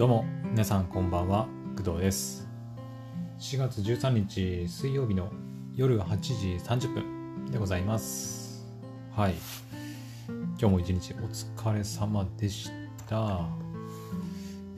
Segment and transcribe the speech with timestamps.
[0.00, 0.24] どうも。
[0.44, 1.46] 皆さんこんばんは。
[1.76, 2.48] 工藤です。
[3.38, 5.30] 4月13日水曜日の
[5.74, 8.66] 夜8時30分でございます。
[9.14, 9.34] はい。
[10.26, 12.70] 今日も一日お疲れ様でし
[13.06, 13.46] た。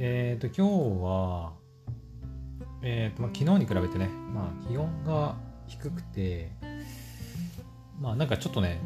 [0.00, 1.52] えっ、ー、と今日は
[2.82, 5.36] えっ、ー、と、まあ、昨日に比べてね、まあ、気温が
[5.68, 6.50] 低くて
[8.00, 8.80] まあなんかちょっとね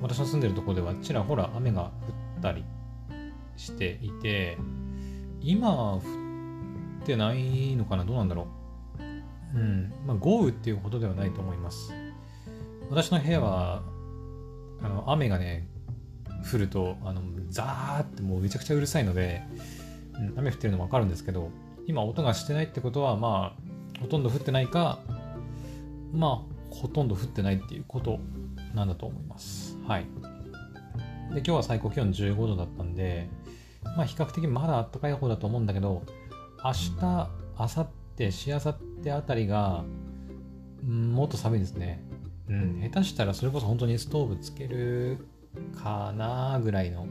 [0.00, 2.64] 私の住んでるところではちらほら雨が降ったり
[3.58, 4.56] していて
[5.44, 8.04] 今降ってないのかな？
[8.04, 8.46] どうなんだろ
[9.54, 9.58] う？
[9.58, 9.92] うん。
[10.06, 11.92] まあ豪雨っていうほどではないと思います。
[12.90, 13.82] 私の部屋は
[14.82, 15.68] あの雨がね
[16.52, 19.42] 降るとあのザーってもうめちゃくちゃうるさいので、
[20.14, 21.50] うん、雨降ってるのもわかるんですけど
[21.86, 23.54] 今音がしてないってことはま
[23.96, 24.98] あほとんど降ってないか
[26.12, 28.18] まあほとんど降ってないっていうこと
[28.74, 29.78] なんだと思います。
[29.86, 30.06] はい。
[31.32, 33.28] で今日は最高気温15度だったんで
[33.96, 36.02] まあ比較的まだ暖かい方だと思うんだけど
[36.64, 36.90] 明日
[37.58, 39.84] 明後日しあさってあたりが、
[40.82, 42.02] うん、もっと寒いですね。
[42.48, 42.80] うん。
[42.80, 45.26] 下手したらそれこそ本当にストーブつける
[45.76, 47.06] かなぐらいの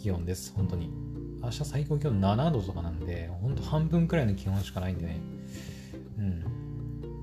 [0.00, 0.52] 気温です。
[0.54, 0.90] 本当に。
[1.42, 5.20] 明日最高気温7度とかなんで本当半分くらいの気温しかないんでね。
[6.18, 6.44] うん。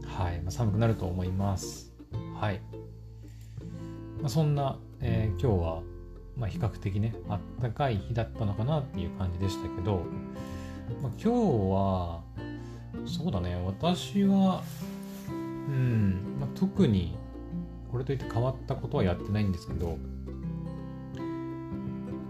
[0.05, 1.91] はい、まあ、寒くなると思います。
[2.39, 2.61] はい、
[4.19, 5.83] まあ、そんな、えー、今日は
[6.37, 10.05] まあ、比較的ね、あったかい日だったのかなっていう感じでしたけど、
[11.01, 11.29] まあ、今日
[11.71, 12.21] は、
[13.05, 14.63] そうだね、私は、
[15.29, 17.15] うん、まあ、特に
[17.91, 19.97] これといって変わったことはやってないんですけど、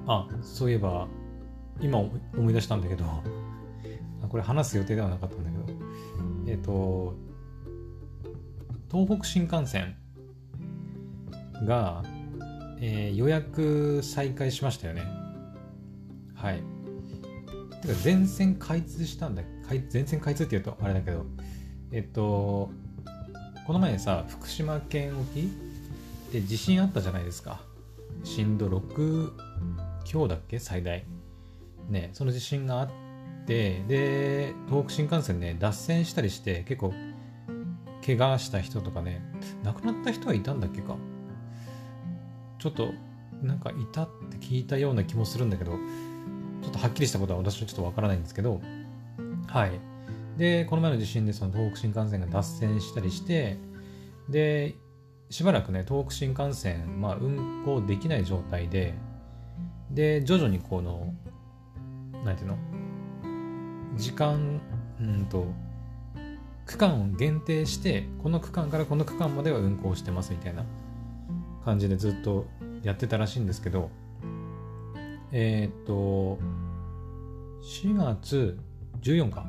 [0.08, 1.08] あ、そういえば、
[1.80, 3.06] 今思い出したんだけど、
[4.28, 5.80] これ話す予定ではなかったんだけど、
[6.48, 7.16] えっ、ー、と、
[8.92, 9.96] 東北新幹線
[11.66, 12.04] が
[12.82, 15.04] えー、予約再開しましたよね。
[16.34, 16.64] はい。
[17.82, 19.44] てか、全線開通したんだ。
[19.90, 21.26] 全線開通って言うとあれだけど、
[21.92, 22.72] えっと、
[23.66, 25.50] この前さ、福島県沖
[26.34, 27.62] で地震あったじゃないですか。
[28.24, 29.32] 震度6
[30.04, 30.60] 強だっけ？
[30.60, 31.06] 最大。
[31.90, 32.90] ね、その地震があっ
[33.46, 36.94] て、で、東北新幹線ね、脱線したりして、結構、
[38.06, 39.22] 怪我した人とかね、
[39.64, 40.96] 亡くなった人はいたんだっけか？
[42.62, 42.94] ちょっと
[43.42, 45.72] なんかいたって聞いたような気もするんだけど、
[46.62, 48.62] ちょっとはっきりしたことは私はちょっとわからないんですけど、
[49.48, 49.72] はい。
[50.38, 53.58] で、この前の地震でその東北新幹線が脱線したりして、
[54.30, 54.76] で、
[55.32, 58.94] しばらくね、東北新幹線、まあ、運行できない状態で、
[59.90, 61.16] で、徐々にこの、
[62.24, 62.58] なんていうの
[63.96, 64.62] 時間、
[65.00, 65.48] うんと、
[66.68, 70.64] 区間を限定して、この区間からこの区間までは運行してますみたいな
[71.64, 72.46] 感じでずっと
[72.84, 73.90] やってたらしいんですけど、
[75.32, 76.40] えー、っと、
[77.64, 78.58] 4月
[79.02, 79.46] 14日、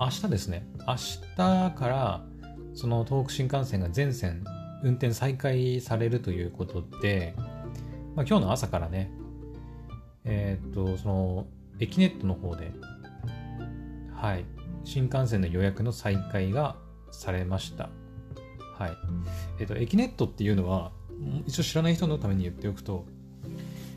[0.00, 2.24] 明日ですね、明日から
[2.74, 4.44] その東北新幹線が全線
[4.82, 7.34] 運転再開されるということで、
[8.14, 9.10] まあ、今日の朝からね、
[10.24, 11.46] えー、っと、その、
[11.80, 12.70] エキネットの方で、
[14.14, 14.44] はい、
[14.84, 16.76] 新幹線の予約の再開が
[17.10, 17.88] されました。
[18.78, 18.96] はい。
[19.60, 20.92] えっ、ー、と、エキネットっていうのは、
[21.46, 23.04] 一応知らない人のために言っておくと、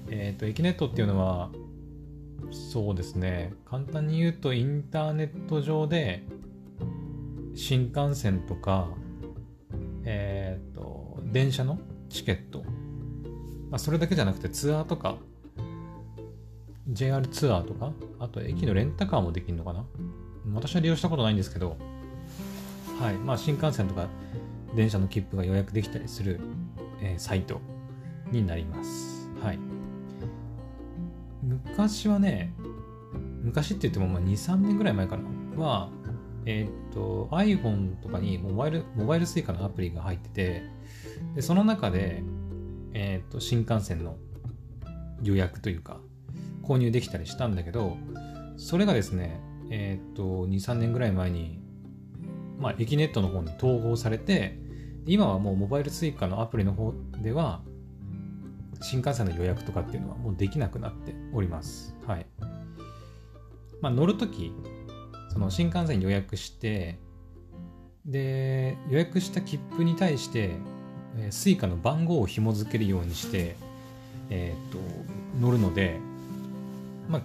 [0.09, 1.49] えっ、ー、と、エキネットっていうのは、
[2.51, 6.23] そうですね、簡単に言うと、インターネット上で、
[7.55, 8.87] 新幹線とか、
[10.05, 12.63] えっ、ー、と、電車のチケット、
[13.69, 15.17] まあ、それだけじゃなくてツアーとか、
[16.87, 19.85] JR ツアーとか、あと駅のレンタカーもできるのかな
[20.53, 21.77] 私は利用したことないんですけど、
[22.99, 23.15] はい。
[23.15, 24.07] まあ、新幹線とか
[24.75, 26.39] 電車の切符が予約できたりする、
[27.01, 27.61] えー、サイト
[28.31, 29.29] になります。
[29.41, 29.59] はい。
[31.41, 32.53] 昔はね、
[33.43, 35.23] 昔って言ってもまあ2、3年ぐらい前かな
[35.61, 35.89] は、
[36.45, 40.63] えっ、と、iPhone とかにモバイル、モバイル Suica のアプリが入ってて、
[41.35, 42.23] でその中で、
[42.93, 44.17] えっ、と、新幹線の
[45.23, 45.99] 予約というか、
[46.63, 47.97] 購入できたりしたんだけど、
[48.57, 51.59] それがですね、えっ、と、2、3年ぐらい前に
[52.59, 54.57] まあ、エキネットの方に統合されて、
[55.05, 57.61] 今はもうモバイル Suica のアプリの方では、
[58.81, 61.95] 新幹線の予約とかっていうのはもうできなくなっております。
[62.05, 62.25] はい。
[63.81, 64.51] まあ、乗るとき、
[65.29, 66.99] その新幹線予約して、
[68.05, 70.51] で、予約した切符に対して、
[71.17, 73.55] えー、Suica の番号を紐付けるようにして、
[74.29, 74.79] えっ、と、
[75.39, 75.99] 乗るので、
[77.07, 77.21] まあ、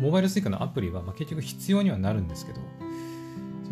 [0.00, 2.60] モバイル Suica のアプリは、まあ、結局必要にはなるんですけど、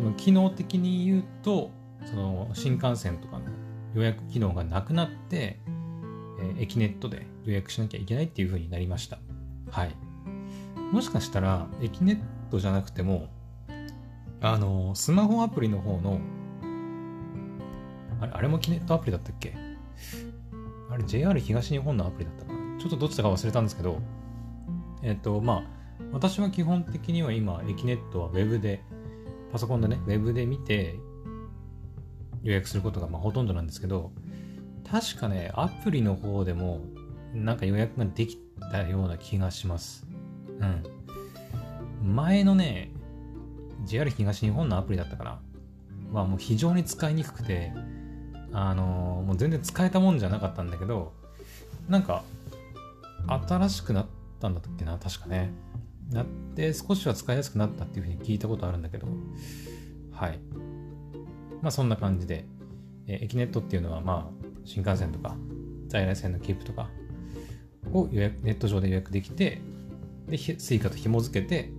[0.01, 1.69] その機能的に言うと
[2.05, 3.45] その新幹線とかの
[3.93, 5.59] 予約機能がなくなって、
[6.39, 9.19] えー、駅ネットで予約しなきゃいけないっていう風になりました。
[9.69, 9.95] はい。
[10.91, 12.19] もしかしたら、エキネッ
[12.49, 13.29] トじゃなくても、
[14.41, 16.19] あの、スマホアプリの方の、
[18.21, 19.55] あれ、あれもキネットアプリだったっけ？
[20.89, 22.79] あれ、JR 東日本のアプリだったかな？
[22.79, 24.01] ちょっとどっちだか忘れたんですけど、
[25.03, 25.63] えっ、と、まあ、
[26.11, 28.83] 私は基本的には今、エキネットは Web で、
[29.51, 30.95] パソコンでね、Web で見て
[32.43, 34.11] 予約することがまあほとんどなんですけど、
[34.89, 36.81] 確かね、アプリの方でも
[37.33, 38.37] なんか予約ができ
[38.71, 40.05] たような気がします。
[40.59, 40.83] うん。
[42.15, 42.91] 前のね、
[43.85, 45.41] JR 東日本のアプリだったかな
[46.11, 47.73] はもう非常に使いにくくて、
[48.53, 51.13] あのー、もう全然使えたもんじゃなかったんだけど、
[51.87, 52.23] なんか、
[53.27, 54.05] 新しくなっ
[54.39, 55.51] たんだっけな、確かね。
[56.11, 56.25] なっ
[56.55, 59.07] て少しは使いやすくなったっていうふうに聞いたことあるんだけど、
[60.11, 60.39] はい。
[61.61, 62.45] まあそんな感じで、
[63.07, 65.35] えー、エキネットっていうのはまあ新幹線とか
[65.87, 66.89] 在来線の切符とか
[67.93, 69.61] を予約ネット上で予約できて、
[70.27, 71.71] で、スイカと紐付けて、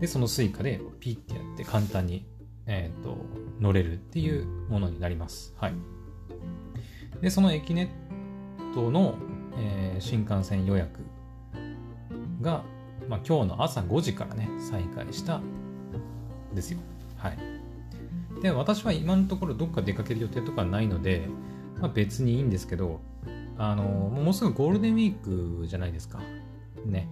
[0.00, 2.26] で、そのスイカでピッてやって簡単に、
[2.66, 3.16] え、ー、と、
[3.58, 5.54] 乗れるっていうものになります。
[5.58, 5.74] はい。
[7.20, 7.90] で、そのエキネ
[8.72, 9.16] ットの、
[9.58, 11.00] えー、新幹線予約
[12.40, 12.64] が、
[13.10, 15.40] まあ、今日の朝5時からね、再開した
[16.54, 16.78] ですよ。
[17.16, 17.38] はい。
[18.40, 21.26] で、私は今のところどっか出かける予定とかないので、
[21.80, 23.00] まあ、別にいいんですけど、
[23.58, 26.20] あの、もうすぐゴールデンウィークじゃないですか。
[26.86, 27.08] ね。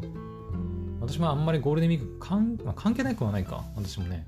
[1.00, 3.64] 私もあんまりゴールデンウィーク関,、まあ、関係なくはないか。
[3.74, 4.24] 私もね。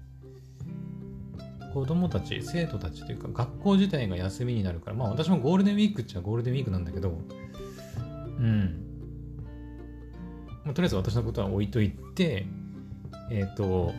[1.72, 7.16] 子供たち、生徒たちというか、学校自体が休みになるから、まあ私もゴールデンウィークっちゃゴールデンウィークなんだけど、
[8.40, 8.89] うん。
[10.64, 12.46] まあ、とりあえず私のことは置いといて、
[13.30, 13.92] えっ、ー、と、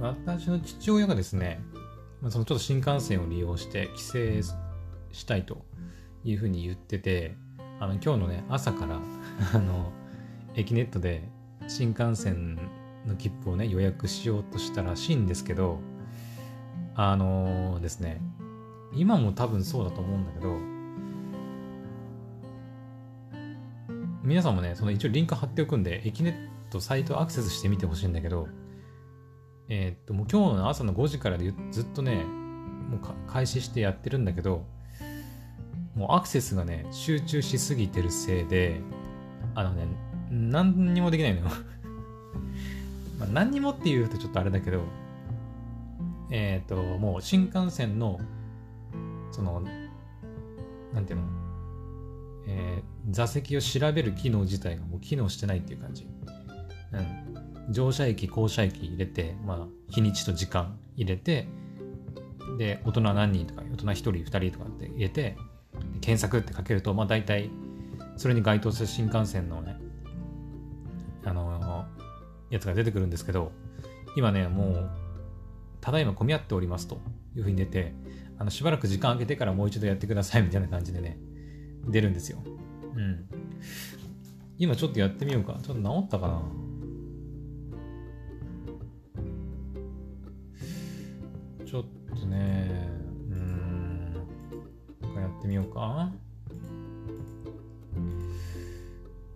[0.00, 1.60] 私の父親がですね、
[2.20, 4.12] まあ、そのちょっと新幹線を利用して帰省
[5.12, 5.64] したいと
[6.24, 7.36] いうふうに言ってて、
[7.80, 9.00] あの今日のね、朝から
[9.54, 9.92] あの、
[10.54, 11.28] エキネットで
[11.68, 12.58] 新幹線
[13.06, 15.78] の切符をね、予約しようとしたらしいんですけど、
[16.94, 18.20] あのー、ですね、
[18.92, 20.73] 今も多分そうだと思うんだけど、
[24.24, 28.48] 皆さんもね、その一応リンク貼っておくんで、エキネットサイトアクセスしてみてほしいんだけど、
[29.68, 34.64] えー、っと、もう今日の朝の5時からずっとね、もう開始してやってるんだけど、
[35.94, 38.80] もうアクセスがね、集中しすぎてるせいで、
[39.54, 39.86] あのね、
[40.30, 41.46] 何にもできないのよ。
[43.20, 44.84] まあ何にもって言うとちょっとあれだけど、
[46.30, 48.18] えっ、と、もう新幹線の、
[49.30, 49.62] その、
[50.94, 51.43] なんていうの、
[52.46, 56.06] えー、座席を調べる機能自体がもう機能してないっていう感じ。
[56.92, 57.72] うん。
[57.72, 61.46] 乗車駅、降車駅入れて、まあ、日にちと時間入れて、
[62.58, 65.36] で、大人何人とか、大人1人、2人とかって入れて、
[66.00, 67.50] 検索ってかけると、まあ大体、
[68.16, 69.76] それに該当する新幹線のね、
[71.24, 73.52] あのー、やつが出てくるんですけど、
[74.16, 74.90] 今ね、もう、
[75.80, 77.00] ただいま混み合っておりますと
[77.34, 77.94] いうふうに出て、
[78.38, 81.18] あの、しばらく時間空けてからもう一度やってくださいみたいな感じでね、
[81.88, 82.38] 出るんですよ。
[82.94, 83.28] うん。
[84.58, 85.58] 今ちょっとやってみようか。
[85.62, 86.42] ちょっと治ったかな
[91.66, 91.84] ちょっ
[92.18, 92.88] とね、
[93.30, 94.14] うん。
[95.16, 96.12] やってみようか。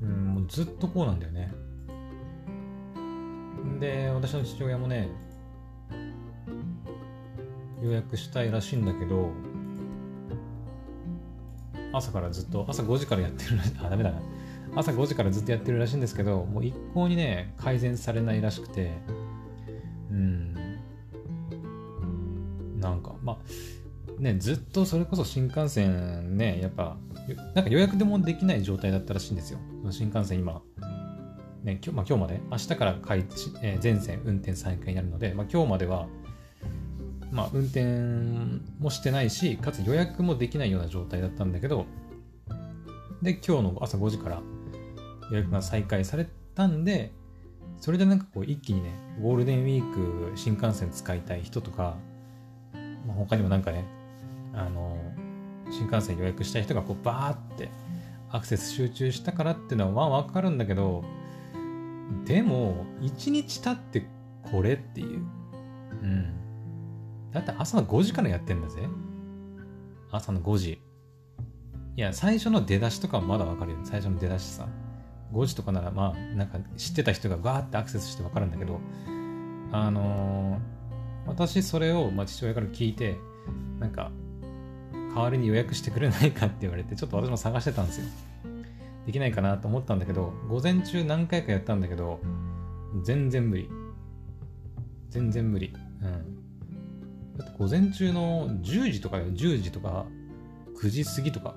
[0.01, 1.53] うん、もうずっとこうなんだよね。
[3.81, 5.09] で、私の父親もね、
[7.83, 9.31] 予約したいらしいんだけど、
[11.93, 14.21] 朝からずっと、朝5時からやってる、あ、ダメだな。
[14.77, 18.93] 朝5時からずっとやってるらしいんですけど、もう一向にね、改善されないらしくて、
[20.11, 20.55] うん。
[22.81, 26.97] なんか、まあ、ね、ずっとそれこそ新幹線ね、やっぱ、
[27.55, 29.59] なんか予約でもできない状態だったらしいんですよ。
[29.91, 30.63] 新幹線今、
[31.63, 33.21] ね、今日,、まあ、今日まで、明日から開
[33.63, 36.09] えー、全線運転再開になるので、まあ、今日までは、
[37.31, 37.85] まあ、運転
[38.79, 41.87] もしてないし、かつ予約もできないような状態だったんだけど、
[43.23, 44.43] で、今日の朝5時から
[45.31, 47.13] 予約が再開されたんで、
[47.81, 51.97] それでなんかこう一気にね、ゴールデンウィーク新幹線使いたい人とか、
[53.07, 53.85] まあ、他にもなんかね、
[54.55, 54.99] あの、
[55.71, 57.71] 新幹線予約したい人がこうバーって
[58.31, 61.05] アクセス集中したからっていうのはまあわかるんだけど、
[62.25, 64.07] でも、1日経って
[64.51, 65.38] これっていう。
[67.41, 68.89] だって朝の5時からやってんだぜ。
[70.11, 70.81] 朝の5時。
[71.97, 73.79] いや、最初の出だしとかはまだわかるよ。
[73.85, 74.69] 最初の出だしさ。
[75.33, 78.81] 5時とかなら、まあ、なんか知ってた人がガーってアクセスしてわかるんだけど、
[79.73, 83.17] あのー、私それを、まあ、父親から聞いて、
[83.79, 84.11] なんか、
[85.15, 88.07] 代わりに予約してくれないかって言われて、ちょっと私も探してたんですよ。
[89.07, 92.21] できないかなと思ったんだけど、午前中何回かやったんだけど、
[93.03, 93.69] 全然無理。
[95.11, 95.73] 全然無理。
[96.03, 96.38] うん。
[97.39, 100.07] だって午前中の10時とかよ、10時とか、
[100.81, 101.55] 9時過ぎとか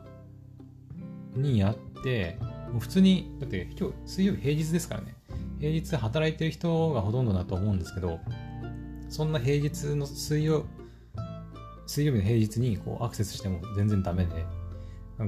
[1.36, 2.38] にやって、
[2.72, 5.16] もう普通に、だって今日水曜日平日ですからね。
[5.60, 8.20] 平日働いてる人がほとんどだと思うんですけど、
[9.10, 10.66] そんな平日の水曜、
[11.86, 14.46] 水曜日の平日にこうアクセスしても全然ダメで、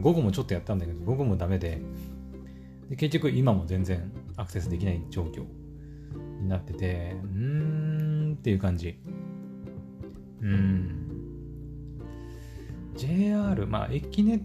[0.02, 1.82] 午後もちょっとやったんだけど、午後もダメで、
[2.90, 5.46] で結局今も全然アクセスできない状況
[6.42, 8.98] になってて、うーんっていう感じ。
[10.44, 11.14] うん。
[12.96, 14.42] JR、まあ、エキネッ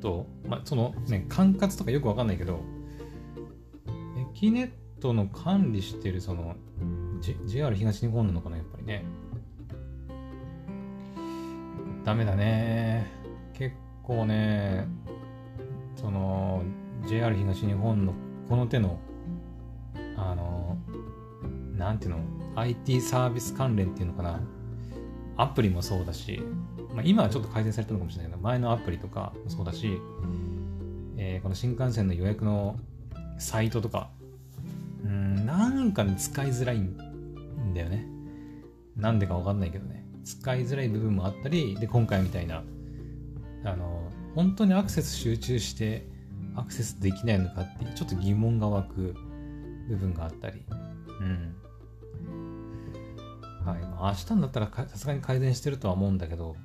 [0.00, 2.60] ト、まあ、そのね、管轄とかよくわかんないけど、
[3.86, 6.54] エキネットの管理してるその、
[7.20, 9.04] J、JR 東日本なのかな、やっぱりね。
[12.04, 13.06] ダメだね。
[13.54, 14.86] 結構ね、
[15.96, 16.62] その、
[17.06, 18.14] JR 東日本の
[18.48, 18.98] この手の、
[20.16, 20.76] あの、
[21.74, 22.18] なんていうの、
[22.56, 24.40] IT サービス関連っていうのかな。
[25.42, 26.42] アプリもそうだし、
[26.94, 29.98] まあ、今はちょっと改善されたのかもしれないけど、前のアプリとかもそうだし、
[31.16, 32.78] えー、この新幹線の予約の
[33.38, 34.10] サイトとか、
[35.04, 36.96] うん、なんかね、使いづらいん
[37.74, 38.06] だよね。
[38.96, 40.04] なんでかわかんないけどね。
[40.24, 42.62] 使いづらい部分もあったり、で、今回みたいな、
[43.64, 46.06] あの、本当にアクセス集中して
[46.54, 49.14] アクセスできないのかっていうちょっと疑問が湧く
[49.88, 50.62] 部分があったり、
[51.20, 51.54] うん。
[53.64, 53.80] はい。
[53.80, 56.56] まあ、明日になったらさすがに改善してるとは思うんだけど、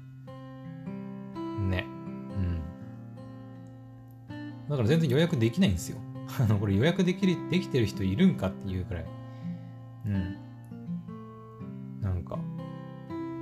[1.69, 1.85] ね。
[1.89, 1.93] う
[2.37, 2.61] ん。
[4.69, 5.97] だから全然予約できないんですよ。
[6.39, 9.05] あの、これ予約できる、できてる人いるんかっていうくらい。
[10.05, 10.37] うん。
[12.01, 12.39] なんか、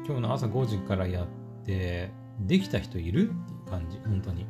[0.06, 1.28] 今日の朝5時からやっ
[1.66, 4.46] て、できた人いるっていう感じ、本当に。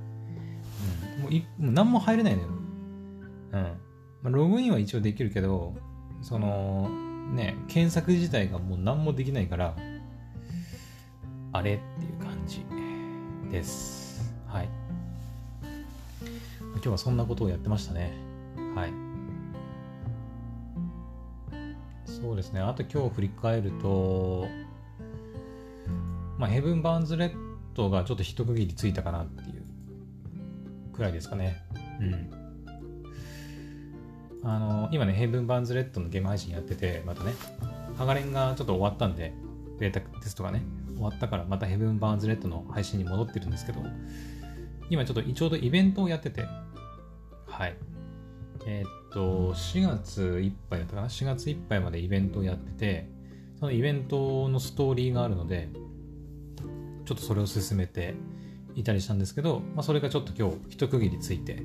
[1.17, 1.23] うん。
[1.23, 2.47] もういもう何も入れないのよ。
[3.51, 3.61] うん。
[3.61, 3.69] ま
[4.25, 5.75] あ、ログインは一応できるけど、
[6.21, 6.89] その、
[7.31, 9.75] ね、検索自体がもう何もできないから、
[11.51, 12.65] あれっていう感じ
[13.51, 14.33] です。
[14.47, 14.69] はい。
[16.75, 18.13] 今日はそんなことをやってましたね。
[18.75, 18.93] はい。
[22.05, 22.59] そうですね。
[22.59, 24.47] あと今日振り返ると、
[26.37, 27.33] まあ、ヘブン・バーンズ・レッ
[27.73, 29.63] ドがちょっと一区切りついたかなっていう
[30.93, 31.63] くらいですかね。
[31.99, 32.42] うん。
[34.43, 37.33] あの、今ね、ヘブン・バーンズ・レッドのゲーム配信やってて、またね、
[37.97, 39.33] ハガレンがちょっと終わったんで、
[39.79, 40.63] ベータテストがね、
[40.95, 43.81] 終わったからまたヘブン・バーンズ・レッドの配信に戻ってるんですけど、
[44.89, 46.45] 今ちょっとちょうどイベントをやってて、
[47.47, 47.75] はい。
[48.65, 53.09] えー、っと、4月いっぱいだったかな ?4 月いっぱいまでイベントをやってて、
[53.59, 55.69] そのイベントのストーリーがあるので、
[57.05, 58.15] ちょっとそれを進めて
[58.75, 61.63] いたりしたんですけど、まあ、それがちょっと今日一区切りついて、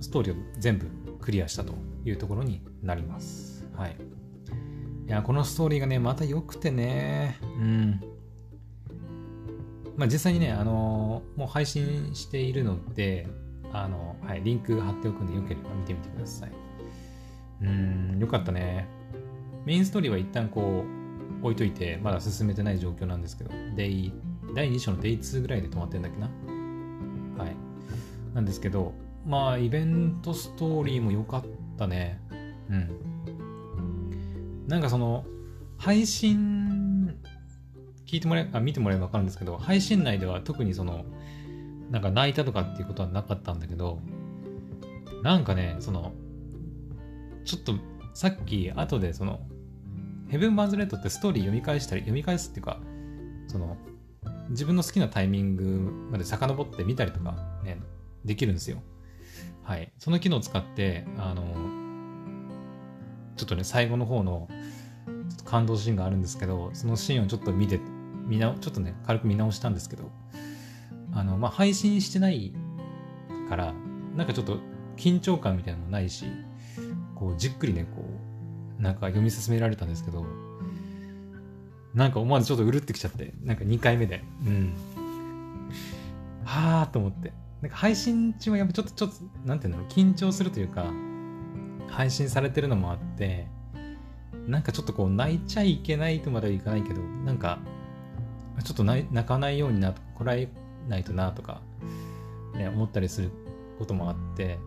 [0.00, 0.86] ストーリーを全部
[1.26, 3.68] クリアしたというところになります。
[3.74, 3.96] はい。
[5.08, 8.00] いや、このストーリーがね、また良くてね、うん。
[9.96, 13.26] まあ、実際にね、あのー、もう配信しているので、
[13.72, 16.52] あのー、はい、リンク貼っておくんで、よければ見てみてください。
[17.62, 18.86] うん、よかったね。
[19.64, 20.84] メインストーリーは一旦こ
[21.42, 24.12] う、置いといて、まだ進めてない状況なんですけど、デイ、
[24.54, 26.30] 第2章のデイ2ぐらいで止まってんだっけな。
[27.36, 27.56] はい。
[28.32, 28.94] なんですけど、
[29.26, 31.44] まあ、イベントストーリーも良かっ
[31.76, 32.20] たね。
[32.70, 34.66] うん。
[34.68, 35.24] なんかその、
[35.78, 37.18] 配信、
[38.06, 41.04] 聞いてもらえ、あ、見てもらえばわかるんですけど、配信内では特にその、
[41.90, 44.00] なんか泣いたとかっていうことはなかったんだけど、
[45.22, 46.12] なんかね、その、
[47.44, 47.74] ちょっと
[48.14, 49.40] さっき後でその、
[50.28, 52.80] ヘブン・バーズ・レッドってストーリー読み返したり、読み返すっていうか、
[53.48, 53.76] その、
[54.50, 57.80] 自分の好きなタイミングまで遡って見たりとかね、
[58.24, 58.82] できるんですよ。
[59.66, 59.90] はい。
[59.98, 61.42] その機能を使って、あの、
[63.36, 64.48] ちょっとね、最後の方の
[65.44, 67.80] 感動シーンがあるんですけど、そのシーンをちょっと見て、
[68.28, 70.12] 見なちょっとね、軽く見直したんですけど、
[71.12, 72.54] あの、まあ、配信してない
[73.48, 73.74] から、
[74.14, 74.58] なんかちょっと
[74.96, 76.26] 緊張感みたいなのもないし、
[77.16, 78.04] こう、じっくりね、こ
[78.78, 80.24] う、なんか読み進められたんですけど、
[81.92, 84.74] なんか思わずちょっとうるってきちゃって、なんか2回目で、うん。
[86.44, 87.32] はぁーと思って。
[87.66, 90.86] なんか配信中はやっぱちょっと、ちょっと、なんていう、緊張するというか、
[91.88, 93.48] 配信されてるのもあって、
[94.46, 97.58] なんかちょっとこう泣いちゃいけないとまではいかないけど、なんか、
[98.62, 100.48] ちょっと泣かないようにな、こらえ
[100.88, 101.60] ないとなとか、
[102.54, 103.32] ね、思ったりする
[103.80, 104.60] こともあって、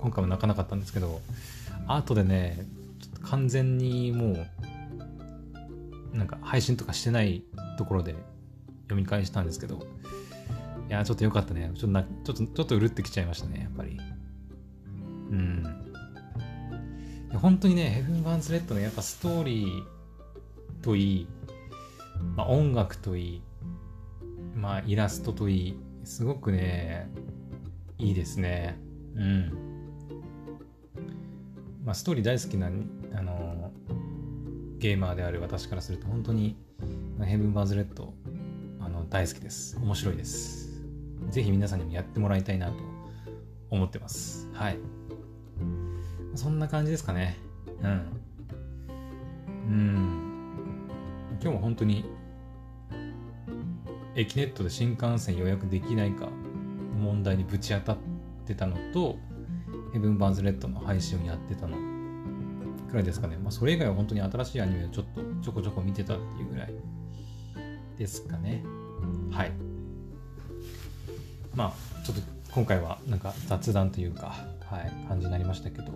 [0.00, 1.20] 今回も泣かなかったんですけど、
[1.86, 2.66] 後でね、
[3.00, 7.44] ちょっと完全にもう、なんか配信とかしてない
[7.78, 8.16] ところで
[8.88, 9.86] 読み返したんですけど、
[10.92, 11.70] いや、ちょっと良かったね。
[11.74, 13.98] ちょっとな、ちょっと、ちょっとうるってきちゃいましたね、やっぱり。
[15.30, 15.64] うん。
[17.32, 21.26] 本当にね、ヘブン・バーンズ・レッドのやっぱストーリーといい、
[22.36, 23.42] まあ、音楽といい、
[24.54, 27.08] まあ、イラストといい、すごくね、
[27.96, 28.78] いいですね。
[29.14, 29.50] うん。
[31.86, 33.72] まあ、ストーリー大好きな、あの、
[34.76, 36.54] ゲーマーである私からすると、本当に、
[37.24, 38.12] ヘブン・バーンズ・レッド、
[38.78, 39.78] あの、大好きです。
[39.78, 40.71] 面白いです。
[41.32, 42.74] ぜひ皆さんにもやってもらいたいなと
[43.70, 44.50] 思ってます。
[44.52, 44.78] はい。
[46.34, 47.38] そんな感じですかね。
[47.82, 47.88] うん。
[47.88, 50.88] うん。
[51.40, 52.04] 今日も本当に、
[54.14, 56.28] エキネットで新幹線予約できないか
[57.00, 57.96] 問題にぶち当たっ
[58.46, 59.16] てたのと、
[59.94, 61.76] ヘブン・バーンズ・レッドの配信をやってたの
[62.90, 63.38] くらいですかね。
[63.38, 66.74] まあ、それ以外は本当に新しいアニメをちょっとちょこちょこ見てたっていうぐらい
[67.96, 68.62] ですかね。
[69.30, 69.71] はい。
[71.54, 75.92] まあ、ちょっと今回はなんか雑談というか、はい、感じになりましたけど、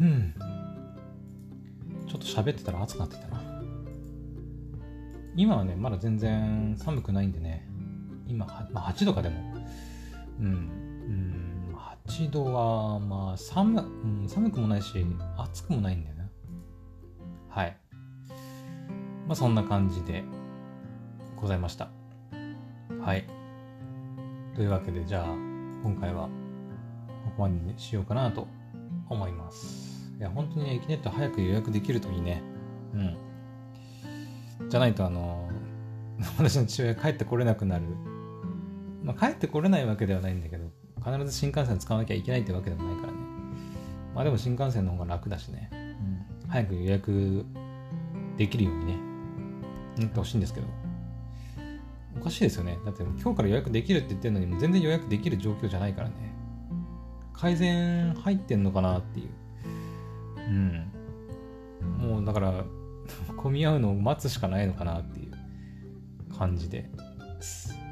[0.00, 0.34] うん。
[2.08, 3.40] ちょっと喋ってたら暑くなってきたな。
[5.36, 7.68] 今はね、まだ全然寒くないんでね、
[8.26, 9.54] 今、まあ、8度かでも、
[10.40, 10.48] うん、う
[11.72, 11.76] ん、
[12.06, 15.06] 8度は、まあ寒、うん、寒くもないし、
[15.38, 16.28] 暑くもないんだよな。
[17.48, 17.76] はい。
[19.26, 20.24] まあ、そんな感じで
[21.36, 21.90] ございました。
[23.00, 23.39] はい。
[24.54, 25.26] というわけで、じゃあ、
[25.82, 26.28] 今回は
[27.24, 28.46] ここまでにしようかなと
[29.08, 30.12] 思います。
[30.18, 32.42] いや、本当にね、エキネット早く予約できるといいね。
[32.92, 34.68] うん。
[34.68, 35.48] じゃないと、あの、
[36.38, 37.84] 私の父親帰ってこれなくなる。
[39.02, 40.70] まあ、帰ってこれないわけではないんだけど、
[41.02, 43.18] 必ず新幹線使わなきゃいけないってわけでもないからね。
[44.14, 45.70] まあでも新幹線の方が楽だしね。
[45.72, 46.48] うん。
[46.48, 47.46] 早く予約
[48.36, 48.98] できるようにね、
[49.96, 50.66] なってほしいんですけど。
[52.16, 52.78] おかしいですよね。
[52.84, 56.14] だって今日から予約できるって言ってるのに、も全然予約できる状況じゃないからね。
[57.32, 59.28] 改善入ってんのかなっていう。
[60.48, 60.92] うん。
[61.98, 62.64] もうだから、
[63.36, 66.90] 混み合うのを待つしかないのかなっていう感じで。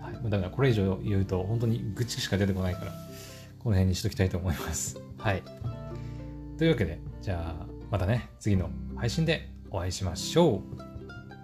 [0.02, 2.92] はい、だからこれ以上言うと本当に愚痴しか出てこないから、
[3.58, 5.00] この辺にしときたいと思います。
[5.18, 5.42] はい。
[6.56, 10.62] というわけで、じゃあまたね、次の配信でお会いしましょう。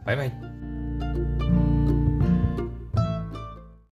[0.05, 0.64] バイバイ。